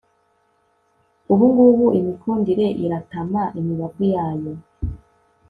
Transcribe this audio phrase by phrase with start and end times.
[1.31, 4.53] ubu ngubu imikunde iratama imibavu yayo